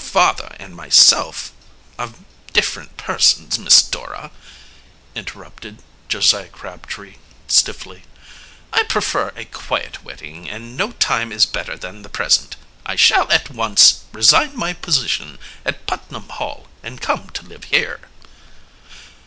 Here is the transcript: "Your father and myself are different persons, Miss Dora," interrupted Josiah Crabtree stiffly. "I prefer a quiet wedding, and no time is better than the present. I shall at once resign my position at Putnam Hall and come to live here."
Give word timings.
"Your 0.00 0.08
father 0.12 0.56
and 0.58 0.74
myself 0.74 1.52
are 1.98 2.14
different 2.54 2.96
persons, 2.96 3.58
Miss 3.58 3.82
Dora," 3.82 4.30
interrupted 5.14 5.82
Josiah 6.08 6.48
Crabtree 6.48 7.16
stiffly. 7.48 8.04
"I 8.72 8.84
prefer 8.84 9.30
a 9.36 9.44
quiet 9.44 10.02
wedding, 10.02 10.48
and 10.48 10.74
no 10.74 10.92
time 10.92 11.30
is 11.32 11.44
better 11.44 11.76
than 11.76 12.00
the 12.00 12.08
present. 12.08 12.56
I 12.86 12.96
shall 12.96 13.30
at 13.30 13.50
once 13.50 14.00
resign 14.14 14.56
my 14.56 14.72
position 14.72 15.38
at 15.66 15.86
Putnam 15.86 16.30
Hall 16.30 16.68
and 16.82 16.98
come 17.02 17.28
to 17.34 17.44
live 17.44 17.64
here." 17.64 18.00